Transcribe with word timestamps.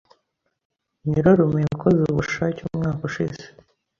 Nyirarume 1.07 1.59
yakoze 1.67 1.99
ubushake 2.05 2.59
umwaka 2.69 3.01
ushize. 3.09 3.41